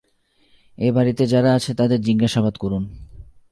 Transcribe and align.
এ-বাড়িতে 0.77 1.27
যারা 1.27 1.53
আছে 1.53 1.73
তাদের 1.73 2.01
জিজ্ঞাসাবাদ 2.01 2.55
করুন। 2.55 2.83